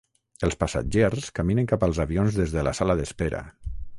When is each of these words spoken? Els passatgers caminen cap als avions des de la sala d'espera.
Els 0.45 0.55
passatgers 0.63 1.27
caminen 1.41 1.69
cap 1.73 1.85
als 1.87 2.01
avions 2.05 2.39
des 2.41 2.57
de 2.57 2.65
la 2.71 2.75
sala 2.81 2.99
d'espera. 3.01 3.45